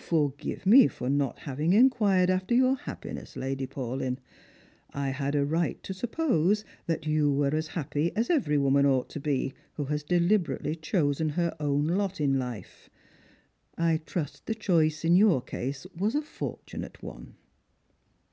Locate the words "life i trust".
12.36-14.46